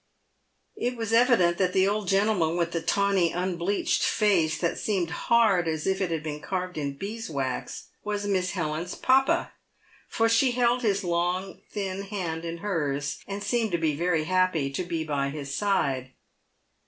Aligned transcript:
It 0.75 0.97
was 0.97 1.13
evident 1.13 1.59
that 1.59 1.73
the 1.73 1.87
old 1.87 2.07
gentleman 2.07 2.57
with 2.57 2.71
the 2.71 2.81
tawny, 2.81 3.31
unbleached 3.31 4.01
face, 4.01 4.57
that 4.57 4.79
seemed 4.79 5.11
hard 5.11 5.67
as 5.67 5.85
if 5.85 6.01
it 6.01 6.09
had 6.09 6.23
been 6.23 6.39
carved 6.41 6.75
in 6.75 6.97
bees' 6.97 7.29
wax, 7.29 7.89
was 8.03 8.25
Miss 8.25 8.53
Helen's 8.53 8.95
papa, 8.95 9.53
for 10.07 10.27
she 10.27 10.53
held 10.53 10.81
his 10.81 11.03
long 11.03 11.61
thin 11.69 12.01
hand 12.01 12.45
in 12.45 12.57
hers, 12.65 13.19
and 13.27 13.43
seemed 13.43 13.75
very 13.79 14.23
happy 14.23 14.71
to 14.71 14.83
be 14.83 15.03
by 15.03 15.29
his 15.29 15.53
side. 15.53 16.11